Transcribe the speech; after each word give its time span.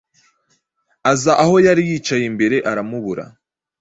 Aza 1.11 1.33
aho 1.43 1.55
yari 1.67 1.81
yicaye 1.89 2.25
mbere 2.35 2.57
aramubura 2.71 3.23